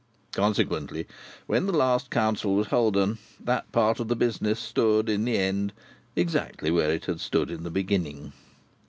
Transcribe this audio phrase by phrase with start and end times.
[0.31, 1.05] Consequently,
[1.45, 5.73] when the last council was holden, that part of the business stood, in the end,
[6.15, 8.33] exactly where it had stood in the beginning.